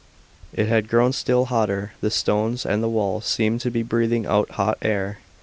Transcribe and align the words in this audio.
It 0.51 0.67
had 0.67 0.87
grown 0.89 1.13
still 1.13 1.45
hotter. 1.45 1.91
The 2.01 2.09
stones 2.09 2.65
and 2.65 2.81
the 2.81 2.89
walls 2.89 3.25
seemed 3.27 3.61
to 3.61 3.69
be 3.69 3.83
breathing 3.83 4.25
out 4.25 4.49
hot 4.57 4.79
air. 4.81 5.19